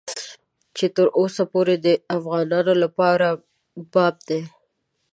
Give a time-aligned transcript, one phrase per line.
[0.77, 3.27] چې تر اوسه پورې د افغانانو لپاره
[3.93, 4.41] باب دی.